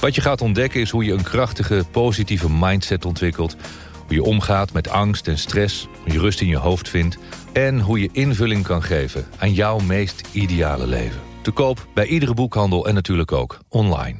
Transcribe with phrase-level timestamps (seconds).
[0.00, 3.56] Wat je gaat ontdekken is hoe je een krachtige, positieve mindset ontwikkelt.
[4.06, 7.18] Hoe je omgaat met angst en stress, hoe je rust in je hoofd vindt...
[7.52, 11.20] en hoe je invulling kan geven aan jouw meest ideale leven.
[11.42, 14.18] Te koop bij iedere boekhandel en natuurlijk ook online.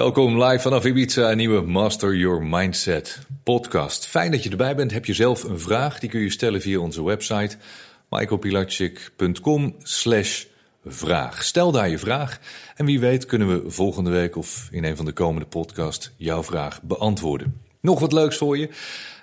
[0.00, 4.06] Welkom live vanaf Ibiza, een nieuwe Master Your Mindset podcast.
[4.06, 4.92] Fijn dat je erbij bent.
[4.92, 5.98] Heb je zelf een vraag?
[5.98, 7.56] Die kun je stellen via onze website
[8.10, 10.44] michaelpilatschik.com slash
[10.84, 11.44] vraag.
[11.44, 12.38] Stel daar je vraag
[12.76, 16.42] en wie weet kunnen we volgende week of in een van de komende podcasts jouw
[16.42, 17.60] vraag beantwoorden.
[17.80, 18.68] Nog wat leuks voor je.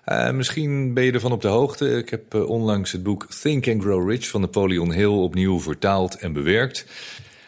[0.06, 1.97] Uh, misschien ben je ervan op de hoogte.
[1.97, 6.16] Ik heb uh, onlangs het boek Think and Grow Rich van Napoleon Hill opnieuw vertaald
[6.16, 6.86] en bewerkt.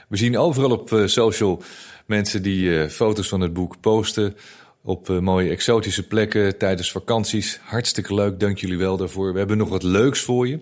[0.07, 1.63] We zien overal op uh, social
[2.09, 4.35] mensen die foto's van het boek posten
[4.83, 7.59] op mooie exotische plekken tijdens vakanties.
[7.63, 9.31] Hartstikke leuk, dank jullie wel daarvoor.
[9.31, 10.59] We hebben nog wat leuks voor je.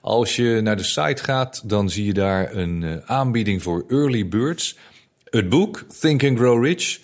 [0.00, 4.76] Als je naar de site gaat, dan zie je daar een aanbieding voor early birds.
[5.24, 7.00] Het boek Think and Grow Rich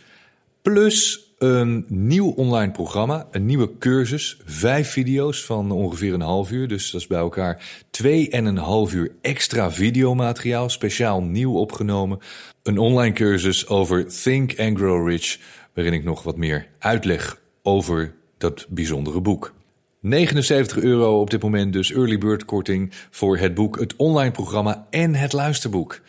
[0.63, 6.69] plus een nieuw online programma, een nieuwe cursus, vijf video's van ongeveer een half uur.
[6.69, 12.19] Dus dat is bij elkaar twee en een half uur extra videomateriaal, speciaal nieuw opgenomen.
[12.65, 15.39] Een online cursus over Think and Grow Rich,
[15.75, 19.55] waarin ik nog wat meer uitleg over dat bijzondere boek.
[20.01, 24.87] 79 euro op dit moment dus early bird korting voor het boek, het online programma
[24.91, 26.01] en het luisterboek.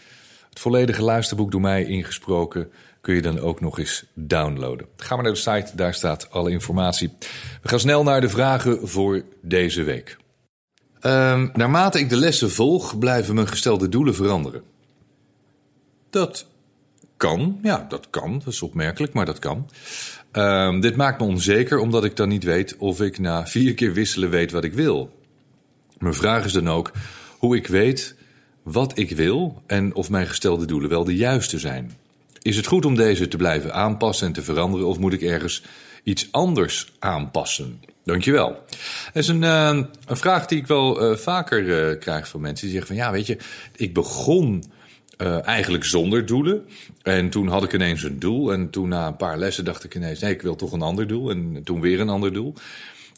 [0.50, 4.88] Het volledige luisterboek door mij ingesproken kun je dan ook nog eens downloaden.
[4.97, 7.13] Ga maar naar de site, daar staat alle informatie.
[7.62, 10.18] We gaan snel naar de vragen voor deze week.
[11.01, 14.74] Um, naarmate ik de lessen volg, blijven mijn gestelde doelen veranderen.
[16.16, 16.48] Dat
[17.18, 18.40] kan, ja, dat kan.
[18.44, 19.70] Dat is opmerkelijk, maar dat kan.
[20.31, 23.94] Um, dit maakt me onzeker, omdat ik dan niet weet of ik na vier keer
[23.94, 25.20] wisselen weet wat ik wil.
[25.98, 26.92] Mijn vraag is dan ook
[27.38, 28.16] hoe ik weet
[28.64, 31.98] wat ik wil en of mijn gestelde doelen wel de juiste zijn.
[32.42, 35.64] Is het goed om deze te blijven aanpassen en te veranderen, of moet ik ergens
[36.04, 37.81] iets anders aanpassen?
[38.04, 38.50] Dankjewel.
[39.14, 42.68] Dat is een, uh, een vraag die ik wel uh, vaker uh, krijg van mensen
[42.68, 43.38] die zeggen van ja, weet je,
[43.75, 44.64] ik begon
[45.18, 46.66] eigenlijk zonder doelen.
[47.02, 48.52] En toen had ik ineens een doel.
[48.52, 51.08] En toen na een paar lessen dacht ik ineens, nee, ik wil toch een ander
[51.08, 51.30] doel.
[51.30, 52.53] En toen weer een ander doel.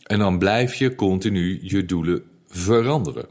[0.04, 3.26] En dan blijf je continu je doelen veranderen.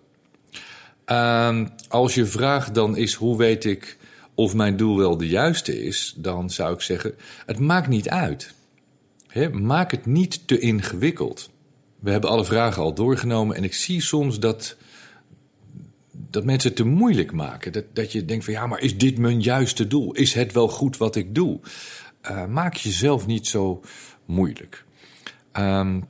[1.04, 3.96] Ehm, als je vraagt dan is, hoe weet ik
[4.34, 7.14] of mijn doel wel de juiste is, dan zou ik zeggen:
[7.46, 8.54] het maakt niet uit.
[9.52, 11.50] maak het niet te ingewikkeld.
[12.00, 14.76] We hebben alle vragen al doorgenomen en ik zie soms dat,
[16.30, 17.72] dat mensen het te moeilijk maken.
[17.72, 20.12] Dat, dat je denkt van ja, maar is dit mijn juiste doel?
[20.12, 21.60] Is het wel goed wat ik doe?
[22.30, 23.82] Uh, maak jezelf niet zo
[24.24, 24.84] moeilijk.
[25.52, 26.08] Um,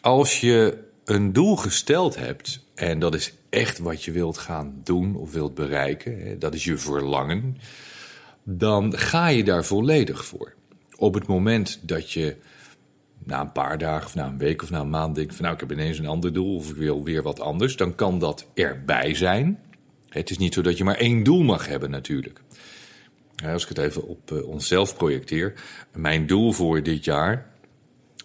[0.00, 5.16] als je een doel gesteld hebt en dat is echt wat je wilt gaan doen
[5.16, 7.56] of wilt bereiken, dat is je verlangen,
[8.42, 10.54] dan ga je daar volledig voor.
[10.96, 12.36] Op het moment dat je
[13.24, 15.54] na een paar dagen of na een week of na een maand denkt van nou
[15.54, 18.46] ik heb ineens een ander doel of ik wil weer wat anders, dan kan dat
[18.54, 19.60] erbij zijn.
[20.08, 22.40] Het is niet zo dat je maar één doel mag hebben natuurlijk.
[23.44, 25.54] Als ik het even op eh, onszelf projecteer,
[25.92, 27.56] mijn doel voor dit jaar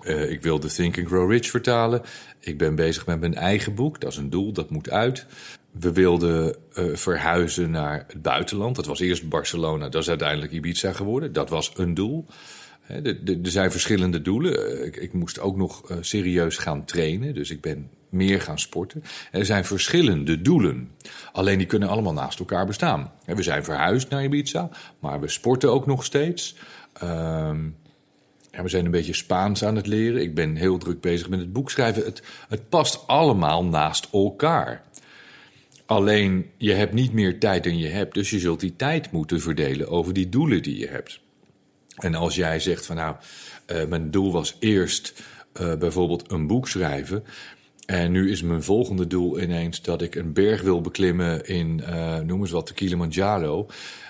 [0.04, 2.02] uh, ik wil de Think and Grow Rich vertalen.
[2.40, 4.02] Ik ben bezig met mijn eigen boek.
[4.02, 5.26] Dat is een doel, dat moet uit.
[5.72, 8.76] We wilden uh, verhuizen naar het buitenland.
[8.76, 11.34] Dat was eerst Barcelona, dat is uiteindelijk Ibiza geworden.
[11.34, 12.26] Dat was een doel.
[12.88, 14.82] Er zijn verschillende doelen.
[14.82, 19.04] Eh, ik, moest ook nog uh, serieus gaan trainen, dus ik ben meer gaan sporten.
[19.32, 20.92] Er zijn verschillende doelen.
[21.32, 23.12] Alleen die kunnen allemaal naast elkaar bestaan.
[23.26, 24.70] We zijn verhuisd naar Ibiza,
[25.00, 26.56] maar we sporten ook nog steeds.
[28.52, 30.22] Ja, we zijn een beetje Spaans aan het leren.
[30.22, 32.04] Ik ben heel druk bezig met het boek schrijven.
[32.04, 34.84] Het, het past allemaal naast elkaar.
[35.86, 39.42] Alleen je hebt niet meer tijd dan je hebt, dus je zult die tijd moeten
[39.42, 41.22] verdelen over die doelen die je hebt.
[41.96, 43.16] En als jij zegt van nou,
[43.68, 45.24] uh, mijn doel was eerst
[45.62, 47.24] uh, bijvoorbeeld een boek schrijven.
[47.86, 52.20] En nu is mijn volgende doel ineens dat ik een berg wil beklimmen in, uh,
[52.20, 53.68] noem eens wat, de Kilimanjaro.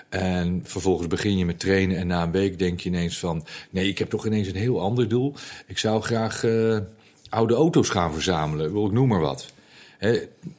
[0.08, 3.46] En vervolgens begin je met trainen en na een week denk je ineens van...
[3.70, 5.34] nee, ik heb toch ineens een heel ander doel.
[5.66, 6.44] Ik zou graag
[7.28, 8.84] oude auto's gaan verzamelen.
[8.86, 9.52] Ik noem maar wat.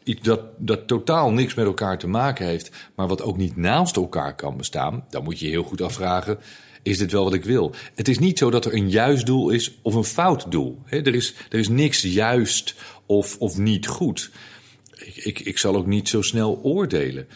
[0.04, 3.96] Iets dat, dat totaal niks met elkaar te maken heeft, maar wat ook niet naast
[3.96, 6.38] elkaar kan bestaan, dan moet je heel goed afvragen:
[6.86, 7.74] is dit wel wat ik wil?
[7.96, 10.82] Het is niet zo dat er een juist doel is of een fout doel.
[10.86, 14.32] Hè, er, is, er is niks juist of, of niet goed.
[14.96, 17.28] Ik, ik, ik zal ook niet zo snel oordelen.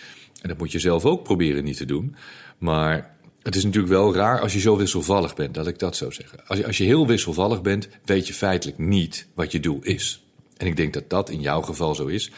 [0.41, 2.15] En dat moet je zelf ook proberen niet te doen.
[2.57, 6.11] Maar het is natuurlijk wel raar als je zo wisselvallig bent, dat ik dat zo
[6.11, 6.39] zeggen.
[6.47, 10.23] Als je, als je heel wisselvallig bent, weet je feitelijk niet wat je doel is.
[10.57, 12.31] En ik denk dat dat in jouw geval zo is.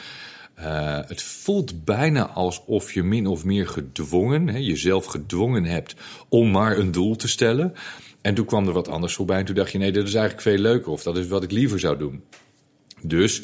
[0.61, 5.95] Uh, het voelt bijna alsof je min of meer gedwongen, hè, jezelf gedwongen hebt
[6.29, 7.73] om maar een doel te stellen.
[8.21, 10.43] En toen kwam er wat anders voorbij en toen dacht je, nee, dat is eigenlijk
[10.43, 12.23] veel leuker of dat is wat ik liever zou doen.
[13.01, 13.41] Dus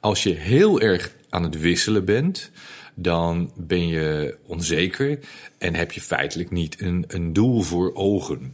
[0.00, 2.50] als je heel erg aan het wisselen bent,
[2.94, 5.18] dan ben je onzeker
[5.58, 8.52] en heb je feitelijk niet een, een doel voor ogen.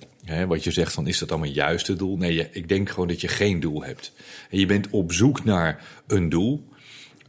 [0.48, 2.16] Wat je zegt van is dat dan een juiste doel?
[2.16, 4.12] Nee, ik denk gewoon dat je geen doel hebt.
[4.50, 6.68] En je bent op zoek naar een doel.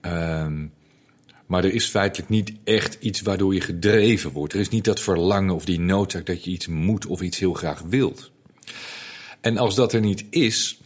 [0.02, 0.74] Um,
[1.46, 4.54] maar er is feitelijk niet echt iets waardoor je gedreven wordt.
[4.54, 7.54] Er is niet dat verlangen of die noodzaak dat je iets moet of iets heel
[7.54, 8.32] graag wilt.
[9.42, 10.80] En als dat er niet is,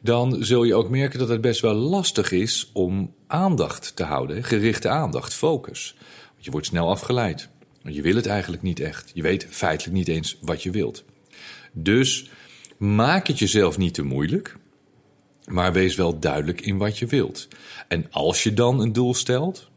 [0.00, 4.44] dan zul je ook merken dat het best wel lastig is om aandacht te houden,
[4.44, 5.94] gerichte aandacht, focus.
[6.32, 7.48] Want je wordt snel afgeleid.
[7.82, 9.10] Je wil het eigenlijk niet echt.
[9.14, 11.04] Je weet feitelijk niet eens wat je wilt.
[11.72, 12.30] Dus
[12.76, 14.56] maak het jezelf niet te moeilijk,
[15.46, 17.48] maar wees wel duidelijk in wat je wilt.
[17.88, 19.70] En als je dan een doel stelt,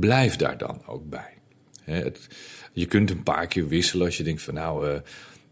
[0.00, 1.38] blijf daar dan ook bij.
[1.84, 2.28] Het,
[2.72, 4.94] je kunt een paar keer wisselen als je denkt van nou, uh,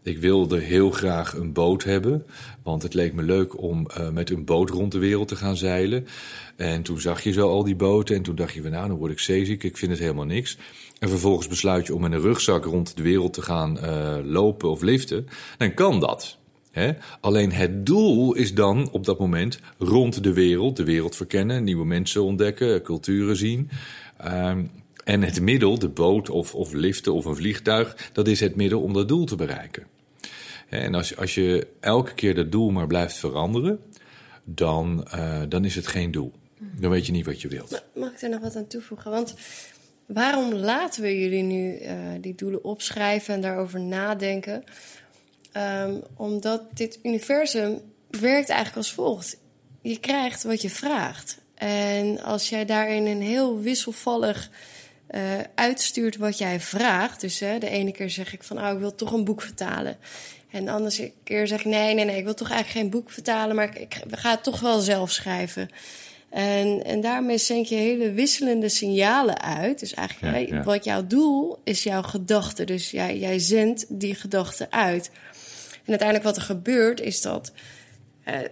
[0.03, 2.25] ik wilde heel graag een boot hebben.
[2.63, 5.57] Want het leek me leuk om uh, met een boot rond de wereld te gaan
[5.57, 6.07] zeilen.
[6.55, 8.15] En toen zag je zo al die boten.
[8.15, 9.63] En toen dacht je van nou, dan word ik zeeziek.
[9.63, 10.57] Ik vind het helemaal niks.
[10.99, 14.69] En vervolgens besluit je om met een rugzak rond de wereld te gaan uh, lopen
[14.69, 15.27] of liften.
[15.57, 16.39] Dan kan dat.
[17.21, 21.85] Alleen het doel is dan op dat moment rond de wereld, de wereld verkennen, nieuwe
[21.85, 23.69] mensen ontdekken, culturen zien.
[24.25, 24.71] Um,
[25.03, 28.81] en het middel, de boot of, of liften of een vliegtuig, dat is het middel
[28.81, 29.87] om dat doel te bereiken.
[30.69, 33.79] En als, als je elke keer dat doel maar blijft veranderen,
[34.43, 36.31] dan, uh, dan is het geen doel.
[36.79, 37.83] Dan weet je niet wat je wilt.
[37.95, 39.11] Mag ik er nog wat aan toevoegen?
[39.11, 39.35] Want
[40.05, 41.91] waarom laten we jullie nu uh,
[42.21, 44.63] die doelen opschrijven en daarover nadenken?
[45.57, 47.79] Um, omdat dit universum
[48.09, 49.37] werkt eigenlijk als volgt.
[49.81, 51.40] Je krijgt wat je vraagt.
[51.67, 54.49] En als jij daarin een heel wisselvallig
[55.11, 55.21] uh,
[55.55, 57.21] uitstuurt wat jij vraagt.
[57.21, 59.97] Dus de ene keer zeg ik van, oh, ik wil toch een boek vertalen.
[60.51, 63.11] En de andere keer zeg ik, nee, nee, nee, ik wil toch eigenlijk geen boek
[63.11, 65.69] vertalen, maar ik, ik ga het toch wel zelf schrijven.
[66.29, 69.79] En, en daarmee zend je hele wisselende signalen uit.
[69.79, 70.63] Dus eigenlijk, ja, ja.
[70.63, 72.63] wat jouw doel is, jouw gedachte.
[72.63, 75.11] Dus jij, jij zendt die gedachte uit.
[75.71, 77.51] En uiteindelijk wat er gebeurt, is dat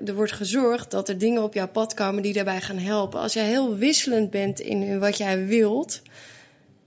[0.05, 3.19] er wordt gezorgd dat er dingen op jouw pad komen die daarbij gaan helpen.
[3.19, 6.01] Als jij heel wisselend bent in wat jij wilt,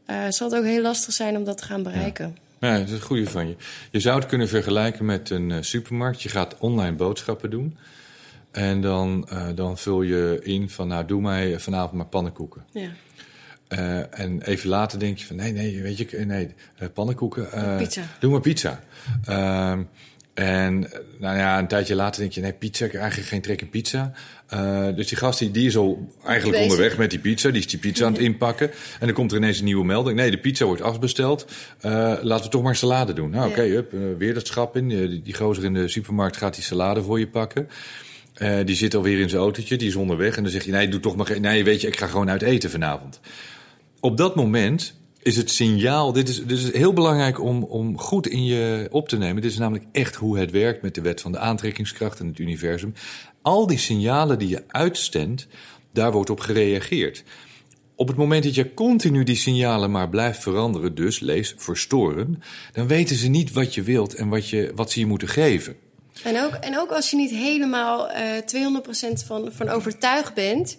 [0.06, 2.36] uh, zal het ook heel lastig zijn om dat te gaan bereiken.
[2.60, 2.72] Ja.
[2.72, 3.56] ja dat is een goede van je.
[3.90, 6.22] Je zou het kunnen vergelijken met een uh, supermarkt.
[6.22, 7.76] Je gaat online boodschappen doen.
[8.50, 12.64] En dan, uh, dan vul je in van, nou, doe mij vanavond maar pannenkoeken.
[12.72, 12.88] Ja.
[13.68, 16.54] Uh, en even later denk je van, nee, nee, weet je, nee,
[16.92, 17.48] pannenkoeken.
[17.54, 18.02] Uh, pizza.
[18.20, 18.80] Doe maar pizza.
[19.28, 19.78] Uh,
[20.34, 23.60] en nou ja, een tijdje later denk je, nee, pizza, ik heb eigenlijk geen trek
[23.60, 24.12] in pizza.
[24.54, 27.48] Uh, dus die gast die, die is al eigenlijk onderweg met die pizza.
[27.50, 28.70] Die is die pizza aan het inpakken.
[29.00, 30.16] En dan komt er ineens een nieuwe melding.
[30.16, 31.46] Nee, de pizza wordt afbesteld.
[31.84, 33.30] Uh, laten we toch maar salade doen.
[33.30, 34.88] Nou, oké, okay, uh, weer dat schap in.
[34.88, 37.68] Die, die gozer in de supermarkt gaat die salade voor je pakken.
[38.64, 40.36] Die zit alweer in zijn autootje, die is onderweg.
[40.36, 41.40] En dan zeg je, nee, doe toch maar geen...
[41.40, 43.20] Nee, weet je, ik ga gewoon uit eten vanavond.
[44.00, 46.12] Op dat moment is het signaal.
[46.12, 49.42] Dit is, is heel belangrijk om, om goed in je op te nemen.
[49.42, 52.38] Dit is namelijk echt hoe het werkt met de wet van de aantrekkingskracht en het
[52.38, 52.94] universum.
[53.42, 55.46] Al die signalen die je uitstendt,
[55.92, 57.24] daar wordt op gereageerd.
[57.94, 62.86] Op het moment dat je continu die signalen maar blijft veranderen, dus lees verstoren, dan
[62.86, 65.76] weten ze niet wat je wilt en wat, je, wat ze je moeten geven.
[66.24, 68.70] En ook, en ook als je niet helemaal uh,
[69.20, 70.78] 200% van, van overtuigd bent,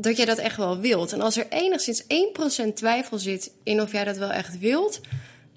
[0.00, 1.12] dat jij dat echt wel wilt.
[1.12, 2.06] En als er enigszins 1%
[2.74, 5.00] twijfel zit in of jij dat wel echt wilt,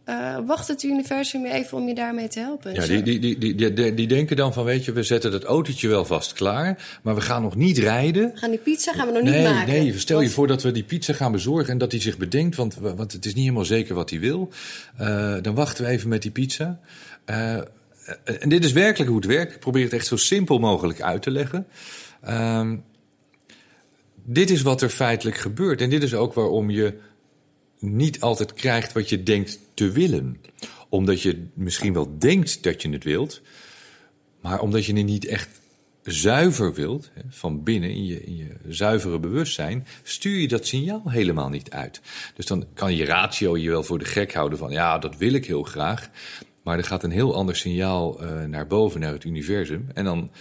[0.05, 2.73] uh, wacht het universum even om je daarmee te helpen.
[2.73, 5.87] Ja, die, die, die, die, die, denken dan van, weet je, we zetten dat autootje
[5.87, 8.31] wel vast klaar, maar we gaan nog niet rijden.
[8.33, 9.73] Gaan die pizza gaan we nog nee, niet maken.
[9.73, 10.27] Nee, stel want...
[10.27, 13.11] je voor dat we die pizza gaan bezorgen en dat hij zich bedenkt, want, want
[13.11, 14.49] het is niet helemaal zeker wat hij wil.
[15.01, 16.79] Uh, dan wachten we even met die pizza.
[17.29, 17.55] Uh,
[18.23, 19.53] en dit is werkelijk hoe het werkt.
[19.53, 21.67] Ik probeer het echt zo simpel mogelijk uit te leggen.
[22.27, 22.71] Uh,
[24.33, 25.81] dit is wat er feitelijk gebeurt.
[25.81, 26.97] En dit is ook waarom je
[27.79, 30.41] niet altijd krijgt wat je denkt te willen.
[30.89, 33.41] Omdat je misschien wel denkt dat je het wilt,
[34.41, 35.61] maar omdat je het niet echt
[36.03, 41.49] zuiver wilt, van binnen in je, in je zuivere bewustzijn, stuur je dat signaal helemaal
[41.49, 42.01] niet uit.
[42.35, 45.33] Dus dan kan je ratio je wel voor de gek houden van ja, dat wil
[45.33, 46.09] ik heel graag.
[46.63, 49.87] Maar er gaat een heel ander signaal uh, naar boven, naar het universum.
[49.93, 50.31] En dan,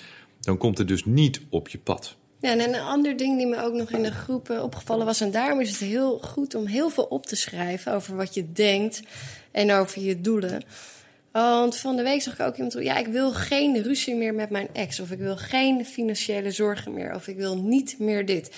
[0.41, 2.19] dan komt het dus niet op je pad.
[2.41, 5.31] Ja, en een ander ding die me ook nog in de groep opgevallen was, en
[5.31, 9.03] daarom is het heel goed om heel veel op te schrijven over wat je denkt
[9.51, 10.63] en over je doelen.
[11.33, 14.51] Want van de week zag ik ook iemand ja, ik wil geen ruzie meer met
[14.51, 15.01] mijn ex.
[15.01, 17.15] Of ik wil geen financiële zorgen meer.
[17.15, 18.51] Of ik wil niet meer dit.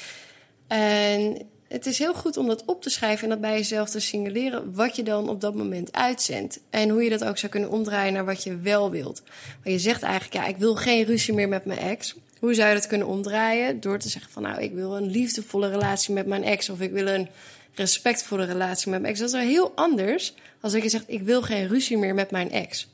[0.66, 4.00] En het is heel goed om dat op te schrijven en dat bij jezelf te
[4.00, 6.60] signaleren wat je dan op dat moment uitzendt.
[6.70, 9.22] En hoe je dat ook zou kunnen omdraaien naar wat je wel wilt.
[9.62, 12.14] Want je zegt eigenlijk, ja, ik wil geen ruzie meer met mijn ex.
[12.42, 13.80] Hoe zou je dat kunnen omdraaien?
[13.80, 16.68] Door te zeggen van, nou, ik wil een liefdevolle relatie met mijn ex.
[16.68, 17.28] Of ik wil een
[17.74, 19.20] respectvolle relatie met mijn ex.
[19.20, 22.30] Dat is wel heel anders als ik je zegt, ik wil geen ruzie meer met
[22.30, 22.88] mijn ex.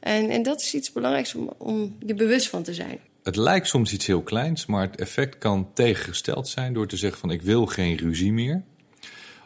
[0.00, 2.98] En, en dat is iets belangrijks om, om je bewust van te zijn.
[3.22, 7.20] Het lijkt soms iets heel kleins, maar het effect kan tegengesteld zijn door te zeggen
[7.20, 8.62] van ik wil geen ruzie meer.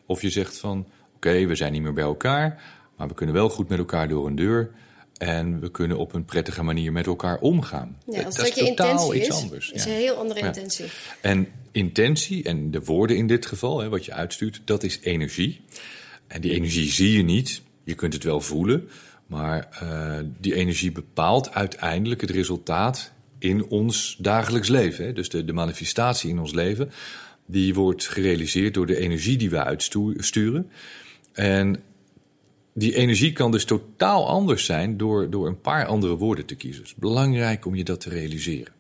[0.07, 0.87] Of je zegt van
[1.17, 2.63] oké, we zijn niet meer bij elkaar,
[2.97, 4.71] maar we kunnen wel goed met elkaar door een deur.
[5.19, 7.99] En we kunnen op een prettige manier met elkaar omgaan.
[8.07, 9.71] Ja, als dat, is totaal iets is, anders.
[9.71, 10.87] is een heel andere intentie.
[11.21, 15.61] En intentie, en de woorden in dit geval, hè, wat je uitstuurt, dat is energie.
[16.27, 17.63] En die energie zie je niet.
[17.85, 18.89] Je kunt het wel voelen.
[19.27, 25.05] Maar uh, die energie bepaalt uiteindelijk het resultaat in ons dagelijks leven.
[25.05, 25.13] Hè?
[25.13, 26.91] Dus de, de manifestatie in ons leven,
[27.47, 30.71] die wordt gerealiseerd door de energie die we uitsturen.
[31.33, 31.83] En
[32.79, 36.83] die energie kan dus totaal anders zijn door, door een paar andere woorden te kiezen.
[36.83, 38.73] Het is belangrijk om je dat te realiseren.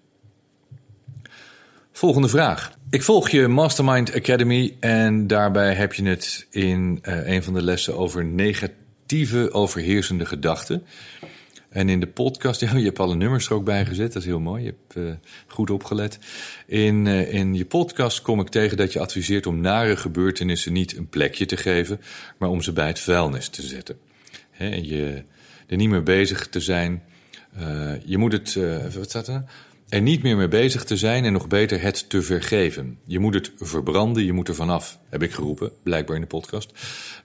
[1.93, 2.73] Volgende vraag.
[2.91, 7.63] Ik volg je Mastermind Academy en daarbij heb je het in uh, een van de
[7.63, 10.83] lessen over negatieve overheersende gedachten.
[11.77, 14.41] En in de podcast, je hebt alle nummers er ook bij gezet, dat is heel
[14.41, 15.15] mooi, je hebt uh,
[15.47, 16.19] goed opgelet.
[16.67, 20.97] In, uh, in je podcast kom ik tegen dat je adviseert om nare gebeurtenissen niet
[20.97, 22.01] een plekje te geven,
[22.39, 23.99] maar om ze bij het vuilnis te zetten.
[24.51, 25.23] He, je
[25.67, 27.03] er niet meer bezig te zijn.
[28.05, 28.59] je moet het,
[28.95, 29.45] wat staat er?
[29.89, 32.99] er niet meer mee bezig te zijn en nog beter het te vergeven.
[33.05, 36.73] Je moet het verbranden, je moet er vanaf, heb ik geroepen, blijkbaar in de podcast.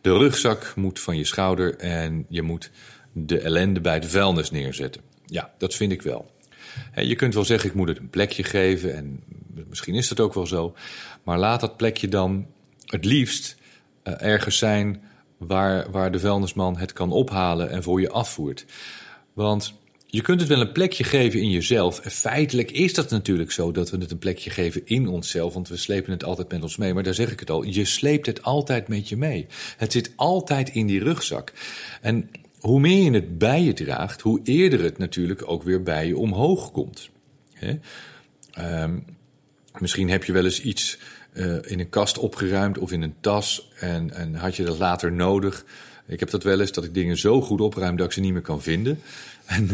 [0.01, 2.72] De rugzak moet van je schouder en je moet
[3.12, 5.01] de ellende bij de vuilnis neerzetten.
[5.25, 6.32] Ja, dat vind ik wel.
[6.96, 9.24] Je kunt wel zeggen, ik moet het een plekje geven en
[9.70, 10.75] misschien is dat ook wel zo.
[11.24, 12.48] Maar laat dat plekje dan
[12.86, 13.58] het liefst
[14.03, 15.01] uh, ergens zijn
[15.38, 18.65] waar, waar de vuilnisman het kan ophalen en voor je afvoert.
[19.34, 19.74] Want
[20.06, 22.00] je kunt het wel een plekje geven in jezelf.
[22.00, 25.68] En feitelijk is dat natuurlijk zo dat we het een plekje geven in onszelf, want
[25.68, 26.94] we slepen het altijd met ons mee.
[26.94, 29.48] Maar daar zeg ik het al, je sleept het altijd met je mee.
[29.77, 31.53] Het zit altijd in die rugzak.
[32.01, 32.30] En
[32.62, 36.18] hoe meer je het bij je draagt, hoe eerder het natuurlijk ook weer bij je
[36.18, 37.10] omhoog komt.
[38.60, 39.06] Um,
[39.80, 40.98] misschien heb je wel eens iets
[41.34, 45.12] uh, in een kast opgeruimd of in een tas en, en had je dat later
[45.12, 45.65] nodig.
[46.08, 48.34] Ik heb dat wel eens dat ik dingen zo goed opruim dat ik ze niet
[48.34, 49.00] meer kan vinden.
[49.46, 49.70] En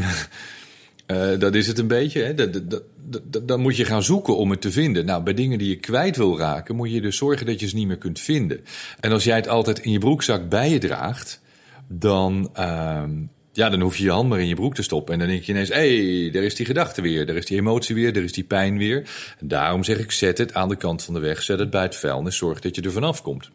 [1.07, 2.23] uh, dat is het een beetje.
[2.23, 2.33] Hè?
[2.33, 5.05] Dat, dat, dan moet je gaan zoeken om het te vinden.
[5.05, 7.75] Nou, bij dingen die je kwijt wil raken, moet je dus zorgen dat je ze
[7.75, 8.59] niet meer kunt vinden.
[8.99, 11.41] En als jij het altijd in je broekzak bij je draagt,
[11.87, 13.03] dan, uh,
[13.51, 15.13] ja, dan hoef je je hand maar in je broek te stoppen.
[15.13, 17.57] En dan denk je ineens, hé, hey, daar is die gedachte weer, daar is die
[17.57, 19.09] emotie weer, daar is die pijn weer.
[19.39, 21.83] En daarom zeg ik, zet het aan de kant van de weg, zet het bij
[21.83, 23.49] het vuilnis, zorg dat je er vanaf komt.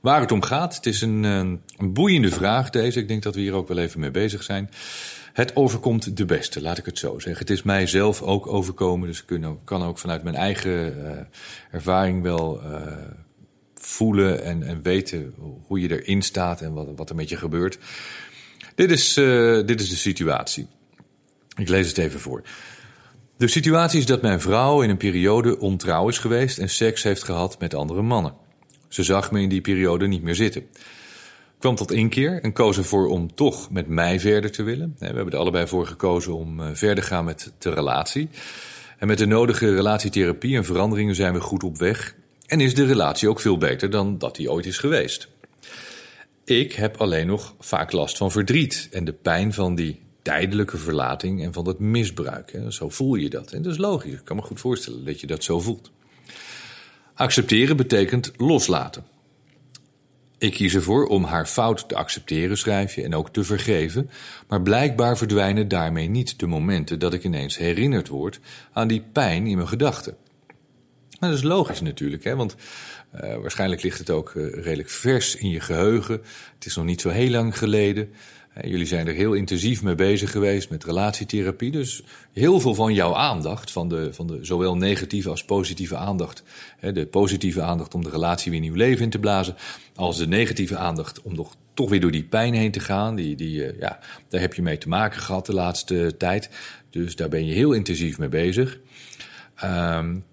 [0.00, 1.60] Waar het om gaat, het is een, een
[1.92, 2.98] boeiende vraag deze.
[2.98, 4.70] Ik denk dat we hier ook wel even mee bezig zijn.
[5.34, 7.38] Het overkomt de beste, laat ik het zo zeggen.
[7.38, 11.10] Het is mij zelf ook overkomen, dus ik kan ook vanuit mijn eigen uh,
[11.70, 12.86] ervaring wel uh,
[13.84, 15.34] voelen en, en, weten
[15.66, 17.78] hoe je erin staat en wat, wat er met je gebeurt.
[18.74, 20.66] Dit is, uh, dit is de situatie.
[21.56, 22.42] Ik lees het even voor.
[23.36, 27.22] De situatie is dat mijn vrouw in een periode ontrouw is geweest en seks heeft
[27.22, 28.34] gehad met andere mannen.
[28.88, 30.68] Ze zag me in die periode niet meer zitten
[31.64, 34.96] kwam tot inkeer en koos ervoor om toch met mij verder te willen.
[34.98, 38.28] We hebben er allebei voor gekozen om eh, verder te gaan met de relatie.
[38.98, 42.14] En met de nodige relatietherapie en veranderingen zijn we goed op weg.
[42.46, 45.28] En is de relatie ook veel beter dan dat die ooit is geweest.
[46.44, 51.42] Ik heb alleen nog vaak last van verdriet en de pijn van die tijdelijke verlating
[51.42, 52.58] en van dat misbruik.
[52.68, 53.52] Zo voel je dat.
[53.52, 54.12] En dat is logisch.
[54.12, 55.90] Ik kan me goed voorstellen dat je dat zo voelt.
[57.14, 59.04] Accepteren betekent loslaten.
[60.38, 64.10] Ik kies ervoor om haar fout te accepteren, schrijf je, en ook te vergeven,
[64.48, 68.40] maar blijkbaar verdwijnen daarmee niet de momenten dat ik ineens herinnerd word
[68.72, 70.16] aan die pijn in mijn gedachten.
[71.20, 72.56] Dat is logisch natuurlijk, hè, want
[73.14, 76.20] uh, waarschijnlijk ligt het ook uh, redelijk vers in je geheugen.
[76.54, 78.08] Het is nog niet zo heel lang geleden.
[78.62, 81.70] Jullie zijn er heel intensief mee bezig geweest met relatietherapie.
[81.70, 82.02] Dus
[82.32, 86.42] heel veel van jouw aandacht, van de, van de zowel negatieve als positieve aandacht.
[86.92, 89.56] De positieve aandacht om de relatie weer nieuw leven in te blazen.
[89.94, 93.14] Als de negatieve aandacht om nog toch weer door die pijn heen te gaan.
[93.14, 96.50] Die, die, eh, ja, daar heb je mee te maken gehad de laatste tijd.
[96.90, 98.78] Dus daar ben je heel intensief mee bezig.
[99.64, 100.24] Um,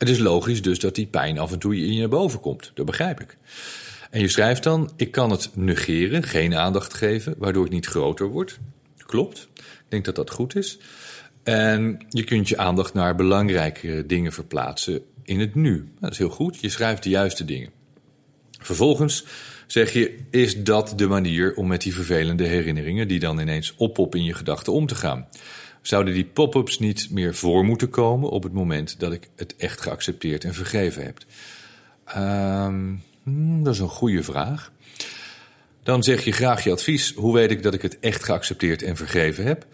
[0.00, 2.70] het is logisch dus dat die pijn af en toe in je naar boven komt.
[2.74, 3.36] Dat begrijp ik.
[4.10, 8.26] En je schrijft dan: Ik kan het negeren, geen aandacht geven, waardoor het niet groter
[8.26, 8.58] wordt.
[9.06, 9.48] Klopt.
[9.54, 10.78] Ik denk dat dat goed is.
[11.42, 15.92] En je kunt je aandacht naar belangrijke dingen verplaatsen in het nu.
[16.00, 16.60] Dat is heel goed.
[16.60, 17.70] Je schrijft de juiste dingen.
[18.58, 19.24] Vervolgens
[19.66, 24.18] zeg je: Is dat de manier om met die vervelende herinneringen, die dan ineens oppoppen
[24.18, 25.28] in je gedachten, om te gaan?
[25.82, 29.80] Zouden die pop-ups niet meer voor moeten komen op het moment dat ik het echt
[29.80, 31.18] geaccepteerd en vergeven heb?
[32.16, 34.72] Um, Hmm, dat is een goede vraag.
[35.82, 37.14] Dan zeg je graag je advies.
[37.14, 39.66] Hoe weet ik dat ik het echt geaccepteerd en vergeven heb?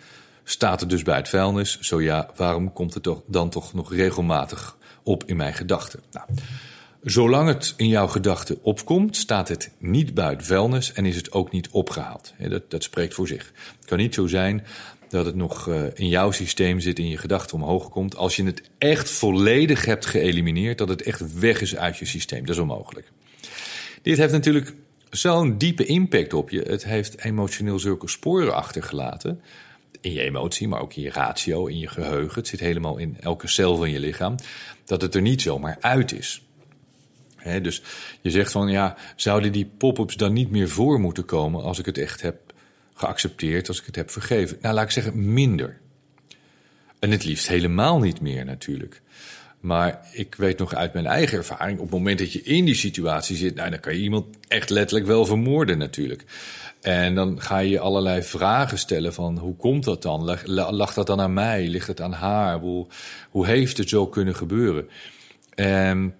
[0.44, 1.80] Staat het dus bij het vuilnis?
[1.80, 6.00] Zo ja, waarom komt het dan toch nog regelmatig op in mijn gedachten?
[6.10, 6.26] Nou,
[7.02, 11.52] zolang het in jouw gedachten opkomt, staat het niet buiten vuilnis en is het ook
[11.52, 12.34] niet opgehaald.
[12.38, 13.52] Dat, dat spreekt voor zich.
[13.76, 14.66] Het kan niet zo zijn
[15.08, 18.16] dat het nog uh, in jouw systeem zit, in je gedachten omhoog komt.
[18.16, 22.46] Als je het echt volledig hebt geëlimineerd, dat het echt weg is uit je systeem.
[22.46, 23.10] Dat is onmogelijk.
[24.02, 24.74] Dit heeft natuurlijk
[25.10, 26.60] zo'n diepe impact op je.
[26.60, 29.40] Het heeft emotioneel zulke sporen achtergelaten.
[30.00, 32.38] In je emotie, maar ook in je ratio, in je geheugen.
[32.38, 34.34] Het zit helemaal in elke cel van je lichaam.
[34.84, 36.42] Dat het er niet zomaar uit is.
[37.62, 37.82] dus
[38.20, 41.86] je zegt van ja, zouden die pop-ups dan niet meer voor moeten komen als ik
[41.86, 42.45] het echt heb
[42.96, 44.58] geaccepteerd, als ik het heb vergeven?
[44.60, 45.78] Nou, laat ik zeggen, minder.
[46.98, 49.02] En het liefst helemaal niet meer natuurlijk.
[49.60, 52.74] Maar ik weet nog uit mijn eigen ervaring, op het moment dat je in die
[52.74, 56.24] situatie zit, nou, dan kan je iemand echt letterlijk wel vermoorden natuurlijk.
[56.80, 60.40] En dan ga je allerlei vragen stellen van hoe komt dat dan?
[60.46, 61.68] Lag, dat dan aan mij?
[61.68, 62.58] Ligt het aan haar?
[62.58, 62.86] Hoe,
[63.30, 64.88] hoe heeft het zo kunnen gebeuren?
[65.54, 66.14] En,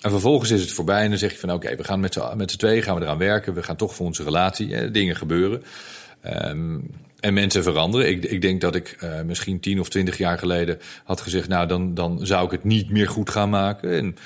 [0.00, 2.56] en vervolgens is het voorbij en dan zeg je van oké, we gaan met z'n,
[2.56, 3.54] tweeën gaan we eraan werken.
[3.54, 5.62] We gaan toch voor onze relatie, dingen gebeuren.
[6.26, 8.08] Um, en mensen veranderen.
[8.08, 11.66] Ik, ik denk dat ik uh, misschien tien of twintig jaar geleden had gezegd: Nou,
[11.66, 13.90] dan, dan zou ik het niet meer goed gaan maken.
[13.96, 14.16] En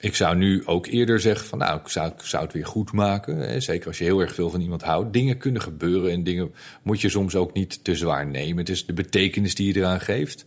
[0.00, 2.92] ik zou nu ook eerder zeggen: van nou, ik zou, ik zou het weer goed
[2.92, 3.36] maken.
[3.36, 3.60] Hè?
[3.60, 5.12] Zeker als je heel erg veel van iemand houdt.
[5.12, 8.58] Dingen kunnen gebeuren en dingen moet je soms ook niet te zwaar nemen.
[8.58, 10.44] Het is de betekenis die je eraan geeft.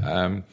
[0.00, 0.44] Um,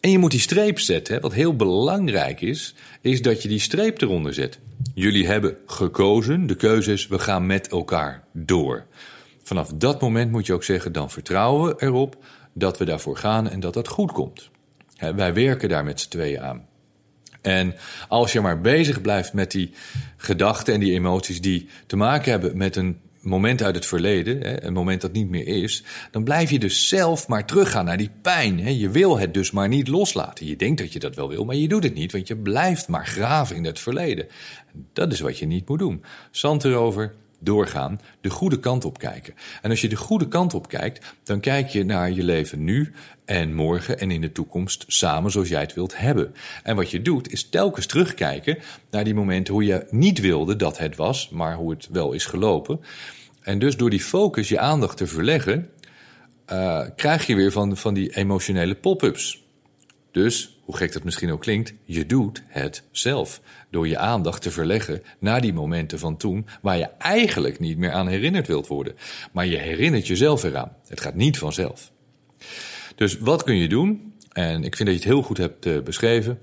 [0.00, 1.14] en je moet die streep zetten.
[1.14, 1.20] Hè?
[1.20, 4.58] Wat heel belangrijk is, is dat je die streep eronder zet.
[4.94, 6.46] Jullie hebben gekozen.
[6.46, 8.86] De keuze is: we gaan met elkaar door.
[9.42, 13.48] Vanaf dat moment moet je ook zeggen, dan vertrouwen we erop dat we daarvoor gaan
[13.48, 14.50] en dat dat goed komt.
[15.14, 16.66] wij werken daar met z'n tweeën aan.
[17.40, 17.74] En
[18.08, 19.70] als je maar bezig blijft met die
[20.16, 24.72] gedachten en die emoties die te maken hebben met een moment uit het verleden, een
[24.72, 28.78] moment dat niet meer is, dan blijf je dus zelf maar teruggaan naar die pijn.
[28.78, 30.46] Je wil het dus maar niet loslaten.
[30.46, 32.88] Je denkt dat je dat wel wil, maar je doet het niet, want je blijft
[32.88, 34.26] maar graven in het verleden.
[34.92, 36.04] Dat is wat je niet moet doen.
[36.30, 39.34] Zand erover, doorgaan, de goede kant op kijken.
[39.62, 42.92] En als je de goede kant op kijkt, dan kijk je naar je leven nu
[43.24, 46.34] en morgen en in de toekomst samen zoals jij het wilt hebben.
[46.62, 48.58] En wat je doet, is telkens terugkijken
[48.90, 52.26] naar die momenten hoe je niet wilde dat het was, maar hoe het wel is
[52.26, 52.80] gelopen.
[53.42, 55.70] En dus door die focus je aandacht te verleggen,
[56.52, 59.44] uh, krijg je weer van, van die emotionele pop-ups.
[60.10, 63.40] Dus, hoe gek dat misschien ook klinkt, je doet het zelf.
[63.70, 67.92] Door je aandacht te verleggen naar die momenten van toen, waar je eigenlijk niet meer
[67.92, 68.94] aan herinnerd wilt worden.
[69.32, 70.76] Maar je herinnert jezelf eraan.
[70.88, 71.92] Het gaat niet vanzelf.
[72.94, 74.12] Dus wat kun je doen?
[74.32, 76.38] En ik vind dat je het heel goed hebt uh, beschreven.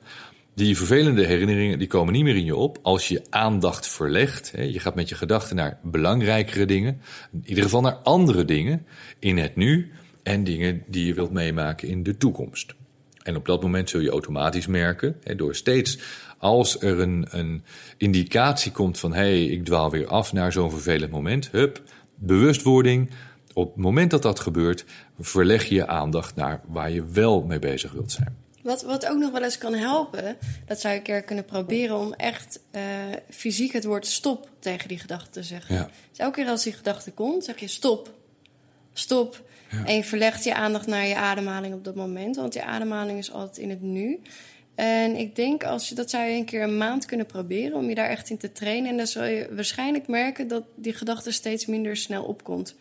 [0.53, 4.53] Die vervelende herinneringen die komen niet meer in je op als je aandacht verlegt.
[4.57, 7.01] Je gaat met je gedachten naar belangrijkere dingen.
[7.31, 8.85] In ieder geval naar andere dingen
[9.19, 9.91] in het nu.
[10.23, 12.75] En dingen die je wilt meemaken in de toekomst.
[13.25, 15.99] En op dat moment zul je automatisch merken, hè, door steeds
[16.37, 17.63] als er een, een
[17.97, 21.81] indicatie komt van hé, hey, ik dwaal weer af naar zo'n vervelend moment, hup,
[22.15, 23.09] bewustwording.
[23.53, 24.85] Op het moment dat dat gebeurt,
[25.19, 28.37] verleg je je aandacht naar waar je wel mee bezig wilt zijn.
[28.61, 31.97] Wat, wat ook nog wel eens kan helpen, dat zou ik een keer kunnen proberen
[31.97, 32.81] om echt uh,
[33.29, 35.75] fysiek het woord stop tegen die gedachte te zeggen.
[35.75, 35.89] Ja.
[36.09, 38.13] Dus elke keer als die gedachte komt, zeg je stop,
[38.93, 39.43] stop.
[39.85, 42.35] En je verlegt je aandacht naar je ademhaling op dat moment.
[42.35, 44.19] Want je ademhaling is altijd in het nu.
[44.75, 47.89] En ik denk, als je, dat zou je een keer een maand kunnen proberen om
[47.89, 48.89] je daar echt in te trainen.
[48.89, 52.75] En dan zul je waarschijnlijk merken dat die gedachte steeds minder snel opkomt.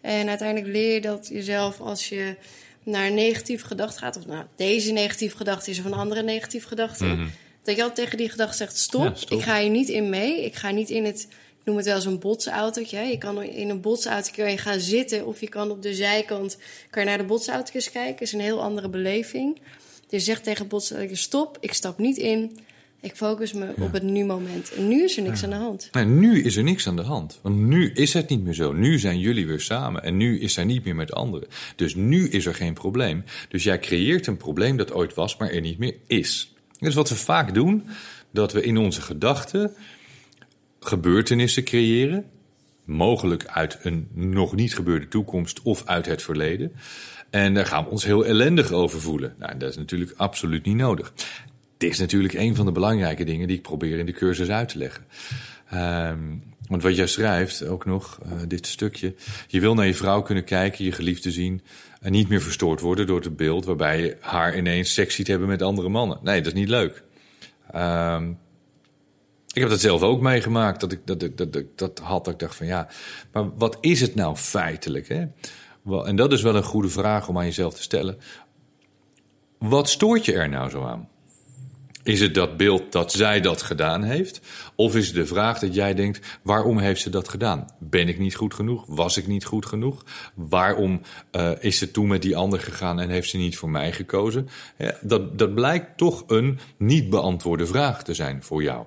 [0.00, 2.36] En uiteindelijk leer je dat jezelf als je
[2.82, 4.16] naar een negatieve gedachte gaat.
[4.16, 7.04] Of nou, deze negatieve gedachte is of een andere negatieve gedachte.
[7.04, 7.26] Mhm.
[7.62, 10.44] Dat je altijd tegen die gedachte zegt: stop, ik ga hier niet in mee.
[10.44, 11.28] Ik ga niet in het
[11.70, 12.98] noem het wel eens een botsautootje.
[12.98, 16.58] Je kan in een botsauto je gaan zitten of je kan op de zijkant
[16.90, 18.12] kan je naar de botsauto's kijken.
[18.12, 19.60] Dat is een heel andere beleving.
[20.08, 22.58] Je zegt tegen botsautootje stop, ik stap niet in.
[23.02, 24.74] Ik focus me op het nu-moment.
[24.74, 25.88] En nu is er niks aan de hand.
[25.92, 27.38] Nee, nu is er niks aan de hand.
[27.42, 28.72] Want nu is het niet meer zo.
[28.72, 30.02] Nu zijn jullie weer samen.
[30.02, 31.48] En nu is zij niet meer met anderen.
[31.76, 33.24] Dus nu is er geen probleem.
[33.48, 36.54] Dus jij creëert een probleem dat ooit was, maar er niet meer is.
[36.78, 37.86] Dus wat we vaak doen,
[38.30, 39.74] dat we in onze gedachten
[40.80, 42.24] gebeurtenissen creëren.
[42.84, 46.72] Mogelijk uit een nog niet gebeurde toekomst of uit het verleden.
[47.30, 49.34] En daar gaan we ons heel ellendig over voelen.
[49.38, 51.12] Nou, dat is natuurlijk absoluut niet nodig.
[51.76, 54.68] Dit is natuurlijk een van de belangrijke dingen die ik probeer in de cursus uit
[54.68, 55.04] te leggen.
[55.74, 59.14] Um, want wat jij schrijft, ook nog, uh, dit stukje.
[59.46, 61.62] Je wil naar je vrouw kunnen kijken, je geliefde zien.
[62.00, 65.48] En niet meer verstoord worden door het beeld waarbij je haar ineens seks ziet hebben
[65.48, 66.18] met andere mannen.
[66.22, 67.02] Nee, dat is niet leuk.
[67.74, 68.38] Um,
[69.52, 72.24] ik heb dat zelf ook meegemaakt, dat ik dat, dat, dat, dat had.
[72.24, 72.88] Dat ik dacht van ja,
[73.32, 75.08] maar wat is het nou feitelijk?
[75.08, 75.26] Hè?
[76.04, 78.18] En dat is wel een goede vraag om aan jezelf te stellen.
[79.58, 81.08] Wat stoort je er nou zo aan?
[82.02, 84.40] Is het dat beeld dat zij dat gedaan heeft?
[84.74, 87.66] Of is het de vraag dat jij denkt: waarom heeft ze dat gedaan?
[87.78, 88.84] Ben ik niet goed genoeg?
[88.86, 90.04] Was ik niet goed genoeg?
[90.34, 91.00] Waarom
[91.32, 94.48] uh, is ze toen met die ander gegaan en heeft ze niet voor mij gekozen?
[95.00, 98.84] Dat, dat blijkt toch een niet beantwoorde vraag te zijn voor jou.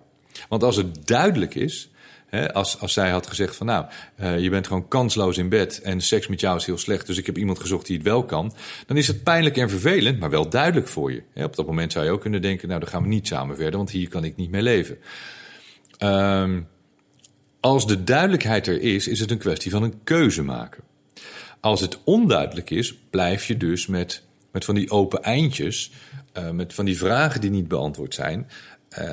[0.49, 1.89] Want als het duidelijk is,
[2.27, 3.85] hè, als, als zij had gezegd van nou,
[4.19, 7.17] uh, je bent gewoon kansloos in bed en seks met jou is heel slecht, dus
[7.17, 8.53] ik heb iemand gezocht die het wel kan,
[8.87, 11.23] dan is het pijnlijk en vervelend, maar wel duidelijk voor je.
[11.33, 13.55] Hè, op dat moment zou je ook kunnen denken, nou dan gaan we niet samen
[13.55, 14.97] verder, want hier kan ik niet mee leven.
[15.99, 16.67] Um,
[17.59, 20.83] als de duidelijkheid er is, is het een kwestie van een keuze maken.
[21.59, 25.91] Als het onduidelijk is, blijf je dus met, met van die open eindjes,
[26.37, 28.47] uh, met van die vragen die niet beantwoord zijn,
[28.99, 29.05] uh,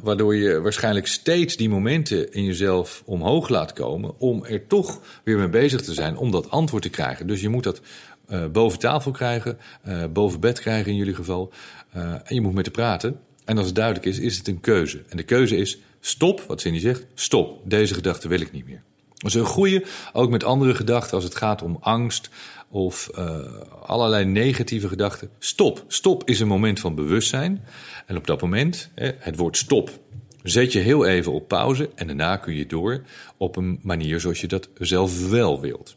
[0.00, 4.18] waardoor je waarschijnlijk steeds die momenten in jezelf omhoog laat komen.
[4.18, 7.26] om er toch weer mee bezig te zijn om dat antwoord te krijgen.
[7.26, 7.80] Dus je moet dat
[8.28, 11.52] uh, boven tafel krijgen, uh, boven bed krijgen in jullie geval.
[11.92, 13.20] en je moet met te praten.
[13.44, 15.02] En als het duidelijk is, is het een keuze.
[15.08, 17.60] En de keuze is: stop, wat Cindy zegt, stop.
[17.64, 18.82] Deze gedachte wil ik niet meer.
[19.32, 22.30] Een goede, ook met andere gedachten als het gaat om angst
[22.68, 23.36] of uh,
[23.82, 25.30] allerlei negatieve gedachten.
[25.38, 25.84] Stop.
[25.86, 27.64] Stop is een moment van bewustzijn.
[28.06, 29.90] En op dat moment, het woord stop,
[30.42, 33.02] zet je heel even op pauze en daarna kun je door
[33.36, 35.96] op een manier zoals je dat zelf wel wilt.